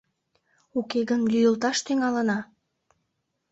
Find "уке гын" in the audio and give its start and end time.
0.79-1.21